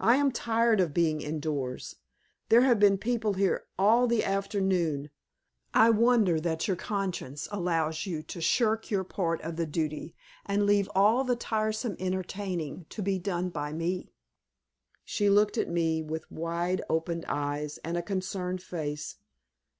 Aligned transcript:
"I 0.00 0.16
am 0.16 0.32
tired 0.32 0.80
of 0.80 0.92
being 0.92 1.20
indoors. 1.20 1.94
There 2.48 2.62
have 2.62 2.80
been 2.80 2.98
people 2.98 3.34
here 3.34 3.66
all 3.78 4.08
the 4.08 4.24
afternoon. 4.24 5.10
I 5.72 5.90
wonder 5.90 6.40
that 6.40 6.66
your 6.66 6.76
conscience 6.76 7.46
allows 7.52 8.04
you 8.04 8.24
to 8.24 8.40
shirk 8.40 8.90
your 8.90 9.04
part 9.04 9.40
of 9.42 9.54
the 9.54 9.64
duty 9.64 10.16
and 10.44 10.66
leave 10.66 10.90
all 10.96 11.22
the 11.22 11.36
tiresome 11.36 11.94
entertaining 12.00 12.86
to 12.88 13.00
be 13.00 13.20
done 13.20 13.48
by 13.50 13.72
me!" 13.72 14.10
She 15.04 15.30
looked 15.30 15.56
at 15.56 15.68
me 15.70 16.02
with 16.02 16.28
wide 16.32 16.82
opened 16.90 17.24
eyes 17.28 17.78
and 17.84 17.96
a 17.96 18.02
concerned 18.02 18.60
face. 18.60 19.18